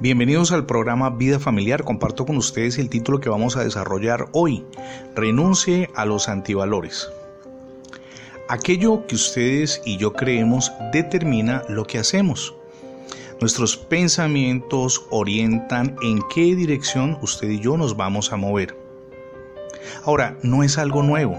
Bienvenidos 0.00 0.52
al 0.52 0.64
programa 0.64 1.10
Vida 1.10 1.40
Familiar. 1.40 1.82
Comparto 1.82 2.24
con 2.24 2.36
ustedes 2.36 2.78
el 2.78 2.88
título 2.88 3.18
que 3.18 3.28
vamos 3.28 3.56
a 3.56 3.64
desarrollar 3.64 4.26
hoy. 4.32 4.64
Renuncie 5.16 5.90
a 5.96 6.04
los 6.04 6.28
antivalores. 6.28 7.10
Aquello 8.48 9.06
que 9.08 9.16
ustedes 9.16 9.82
y 9.84 9.96
yo 9.96 10.12
creemos 10.12 10.70
determina 10.92 11.64
lo 11.68 11.84
que 11.84 11.98
hacemos. 11.98 12.54
Nuestros 13.40 13.76
pensamientos 13.76 15.04
orientan 15.10 15.96
en 16.02 16.22
qué 16.32 16.54
dirección 16.54 17.18
usted 17.20 17.50
y 17.50 17.58
yo 17.58 17.76
nos 17.76 17.96
vamos 17.96 18.32
a 18.32 18.36
mover. 18.36 18.76
Ahora, 20.04 20.38
no 20.42 20.62
es 20.62 20.78
algo 20.78 21.02
nuevo 21.02 21.36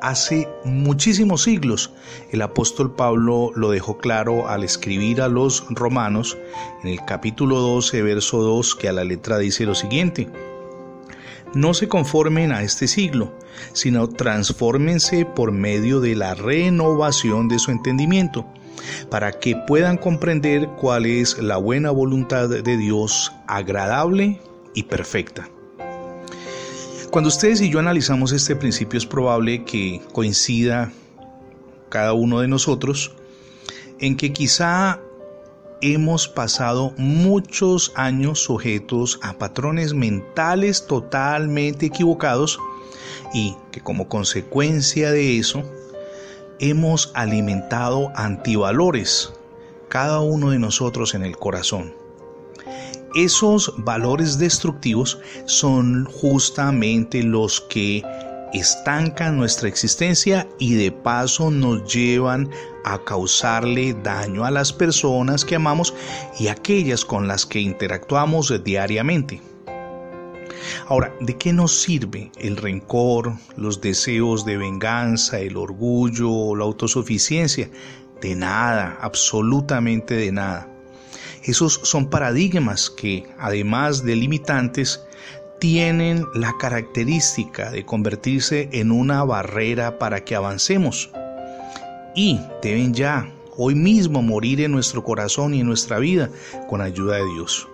hace 0.00 0.48
muchísimos 0.64 1.42
siglos. 1.42 1.92
El 2.30 2.42
apóstol 2.42 2.94
Pablo 2.94 3.52
lo 3.54 3.70
dejó 3.70 3.98
claro 3.98 4.48
al 4.48 4.64
escribir 4.64 5.20
a 5.22 5.28
los 5.28 5.64
romanos 5.70 6.36
en 6.82 6.88
el 6.90 7.04
capítulo 7.04 7.58
12, 7.60 8.02
verso 8.02 8.42
2, 8.42 8.74
que 8.74 8.88
a 8.88 8.92
la 8.92 9.04
letra 9.04 9.38
dice 9.38 9.66
lo 9.66 9.74
siguiente. 9.74 10.28
No 11.54 11.74
se 11.74 11.88
conformen 11.88 12.52
a 12.52 12.62
este 12.62 12.86
siglo, 12.86 13.32
sino 13.72 14.08
transfórmense 14.08 15.24
por 15.24 15.52
medio 15.52 16.00
de 16.00 16.14
la 16.14 16.34
renovación 16.34 17.48
de 17.48 17.58
su 17.58 17.72
entendimiento, 17.72 18.46
para 19.10 19.32
que 19.32 19.56
puedan 19.66 19.96
comprender 19.96 20.68
cuál 20.78 21.06
es 21.06 21.38
la 21.38 21.56
buena 21.56 21.90
voluntad 21.90 22.48
de 22.48 22.76
Dios, 22.76 23.32
agradable 23.48 24.40
y 24.74 24.84
perfecta. 24.84 25.48
Cuando 27.10 27.26
ustedes 27.26 27.60
y 27.60 27.68
yo 27.68 27.80
analizamos 27.80 28.30
este 28.30 28.54
principio 28.54 28.96
es 28.96 29.04
probable 29.04 29.64
que 29.64 30.00
coincida 30.12 30.92
cada 31.88 32.12
uno 32.12 32.38
de 32.38 32.46
nosotros 32.46 33.10
en 33.98 34.16
que 34.16 34.32
quizá 34.32 35.00
hemos 35.80 36.28
pasado 36.28 36.94
muchos 36.98 37.92
años 37.96 38.38
sujetos 38.38 39.18
a 39.22 39.32
patrones 39.32 39.92
mentales 39.92 40.86
totalmente 40.86 41.86
equivocados 41.86 42.60
y 43.34 43.56
que 43.72 43.80
como 43.80 44.08
consecuencia 44.08 45.10
de 45.10 45.36
eso 45.36 45.64
hemos 46.60 47.10
alimentado 47.14 48.12
antivalores 48.14 49.32
cada 49.88 50.20
uno 50.20 50.50
de 50.50 50.60
nosotros 50.60 51.14
en 51.14 51.24
el 51.24 51.36
corazón 51.36 51.99
esos 53.14 53.72
valores 53.78 54.38
destructivos 54.38 55.18
son 55.46 56.04
justamente 56.04 57.22
los 57.22 57.60
que 57.62 58.04
estancan 58.52 59.36
nuestra 59.36 59.68
existencia 59.68 60.48
y 60.58 60.74
de 60.74 60.90
paso 60.92 61.50
nos 61.50 61.92
llevan 61.92 62.50
a 62.84 62.98
causarle 63.04 63.94
daño 63.94 64.44
a 64.44 64.50
las 64.50 64.72
personas 64.72 65.44
que 65.44 65.56
amamos 65.56 65.94
y 66.38 66.48
aquellas 66.48 67.04
con 67.04 67.28
las 67.28 67.46
que 67.46 67.60
interactuamos 67.60 68.52
diariamente. 68.64 69.40
Ahora, 70.86 71.14
¿de 71.20 71.36
qué 71.36 71.52
nos 71.52 71.80
sirve 71.80 72.30
el 72.38 72.56
rencor, 72.56 73.32
los 73.56 73.80
deseos 73.80 74.44
de 74.44 74.56
venganza, 74.56 75.40
el 75.40 75.56
orgullo, 75.56 76.54
la 76.54 76.64
autosuficiencia? 76.64 77.70
De 78.20 78.34
nada, 78.34 78.98
absolutamente 79.00 80.14
de 80.14 80.32
nada. 80.32 80.68
Esos 81.44 81.80
son 81.84 82.10
paradigmas 82.10 82.90
que, 82.90 83.26
además 83.38 84.04
de 84.04 84.16
limitantes, 84.16 85.04
tienen 85.58 86.26
la 86.34 86.54
característica 86.58 87.70
de 87.70 87.84
convertirse 87.84 88.68
en 88.72 88.90
una 88.90 89.22
barrera 89.24 89.98
para 89.98 90.24
que 90.24 90.34
avancemos. 90.34 91.10
Y 92.14 92.40
deben 92.62 92.94
ya, 92.94 93.30
hoy 93.56 93.74
mismo, 93.74 94.22
morir 94.22 94.60
en 94.62 94.72
nuestro 94.72 95.04
corazón 95.04 95.54
y 95.54 95.60
en 95.60 95.66
nuestra 95.66 95.98
vida 95.98 96.30
con 96.68 96.80
ayuda 96.80 97.16
de 97.16 97.26
Dios. 97.34 97.68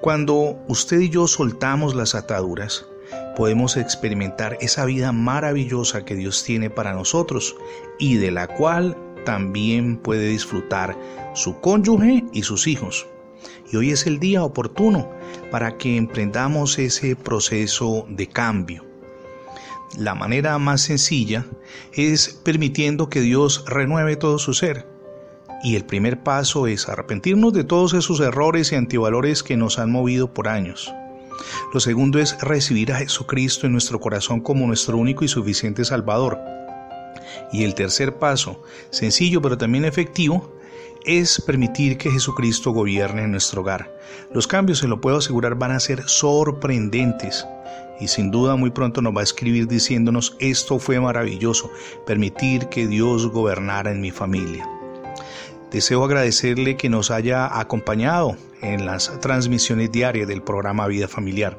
Cuando 0.00 0.58
usted 0.68 0.98
y 1.00 1.08
yo 1.08 1.28
soltamos 1.28 1.94
las 1.94 2.16
ataduras, 2.16 2.86
podemos 3.36 3.76
experimentar 3.76 4.58
esa 4.60 4.84
vida 4.84 5.12
maravillosa 5.12 6.04
que 6.04 6.16
Dios 6.16 6.42
tiene 6.44 6.70
para 6.70 6.92
nosotros 6.92 7.56
y 7.98 8.16
de 8.16 8.32
la 8.32 8.48
cual 8.48 8.96
también 9.24 9.96
puede 9.96 10.28
disfrutar 10.28 10.98
su 11.34 11.60
cónyuge 11.60 12.24
y 12.32 12.42
sus 12.42 12.66
hijos. 12.66 13.06
Y 13.72 13.76
hoy 13.76 13.90
es 13.90 14.06
el 14.06 14.18
día 14.18 14.44
oportuno 14.44 15.10
para 15.50 15.78
que 15.78 15.96
emprendamos 15.96 16.78
ese 16.78 17.16
proceso 17.16 18.06
de 18.08 18.28
cambio. 18.28 18.84
La 19.98 20.14
manera 20.14 20.58
más 20.58 20.82
sencilla 20.82 21.46
es 21.92 22.40
permitiendo 22.44 23.08
que 23.08 23.20
Dios 23.20 23.64
renueve 23.66 24.16
todo 24.16 24.38
su 24.38 24.54
ser. 24.54 24.86
Y 25.62 25.76
el 25.76 25.84
primer 25.84 26.22
paso 26.22 26.66
es 26.66 26.88
arrepentirnos 26.88 27.52
de 27.52 27.64
todos 27.64 27.94
esos 27.94 28.20
errores 28.20 28.72
y 28.72 28.76
antivalores 28.76 29.42
que 29.42 29.56
nos 29.56 29.78
han 29.78 29.92
movido 29.92 30.32
por 30.32 30.48
años. 30.48 30.92
Lo 31.72 31.80
segundo 31.80 32.18
es 32.18 32.40
recibir 32.40 32.92
a 32.92 32.96
Jesucristo 32.96 33.66
en 33.66 33.72
nuestro 33.72 34.00
corazón 34.00 34.40
como 34.40 34.66
nuestro 34.66 34.96
único 34.96 35.24
y 35.24 35.28
suficiente 35.28 35.84
Salvador. 35.84 36.38
Y 37.52 37.64
el 37.64 37.74
tercer 37.74 38.18
paso, 38.18 38.62
sencillo 38.90 39.42
pero 39.42 39.58
también 39.58 39.84
efectivo, 39.84 40.52
es 41.04 41.40
permitir 41.40 41.98
que 41.98 42.10
Jesucristo 42.10 42.70
gobierne 42.70 43.24
en 43.24 43.32
nuestro 43.32 43.62
hogar. 43.62 43.92
Los 44.32 44.46
cambios, 44.46 44.78
se 44.78 44.88
lo 44.88 45.00
puedo 45.00 45.18
asegurar, 45.18 45.56
van 45.56 45.72
a 45.72 45.80
ser 45.80 46.02
sorprendentes. 46.08 47.46
Y 48.00 48.08
sin 48.08 48.30
duda 48.30 48.56
muy 48.56 48.70
pronto 48.70 49.00
nos 49.02 49.14
va 49.14 49.20
a 49.20 49.24
escribir 49.24 49.66
diciéndonos, 49.68 50.36
esto 50.40 50.78
fue 50.78 50.98
maravilloso, 51.00 51.70
permitir 52.06 52.68
que 52.68 52.86
Dios 52.86 53.26
gobernara 53.28 53.90
en 53.90 54.00
mi 54.00 54.10
familia. 54.10 54.68
Deseo 55.72 56.04
agradecerle 56.04 56.76
que 56.76 56.90
nos 56.90 57.10
haya 57.10 57.58
acompañado 57.58 58.36
en 58.60 58.84
las 58.84 59.18
transmisiones 59.20 59.90
diarias 59.90 60.28
del 60.28 60.42
programa 60.42 60.86
Vida 60.86 61.08
Familiar. 61.08 61.58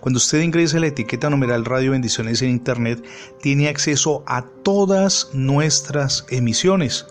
Cuando 0.00 0.16
usted 0.16 0.40
ingresa 0.40 0.80
la 0.80 0.86
etiqueta 0.86 1.28
numeral 1.28 1.66
Radio 1.66 1.90
Bendiciones 1.90 2.40
en 2.40 2.48
Internet, 2.48 3.04
tiene 3.42 3.68
acceso 3.68 4.24
a 4.26 4.46
todas 4.62 5.28
nuestras 5.34 6.24
emisiones. 6.30 7.06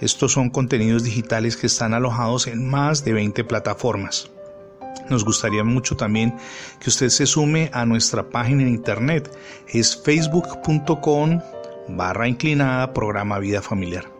Estos 0.00 0.32
son 0.32 0.50
contenidos 0.50 1.02
digitales 1.02 1.56
que 1.56 1.66
están 1.66 1.94
alojados 1.94 2.46
en 2.46 2.68
más 2.68 3.02
de 3.02 3.14
20 3.14 3.42
plataformas. 3.44 4.30
Nos 5.08 5.24
gustaría 5.24 5.64
mucho 5.64 5.96
también 5.96 6.36
que 6.78 6.90
usted 6.90 7.08
se 7.08 7.24
sume 7.24 7.70
a 7.72 7.86
nuestra 7.86 8.28
página 8.28 8.62
en 8.62 8.68
internet. 8.68 9.30
Es 9.66 9.96
facebook.com 9.96 11.40
barra 11.88 12.28
inclinada 12.28 12.92
programa 12.92 13.38
Vida 13.38 13.62
Familiar. 13.62 14.19